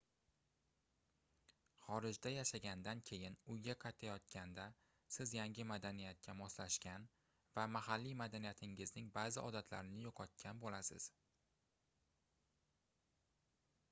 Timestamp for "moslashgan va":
6.41-7.67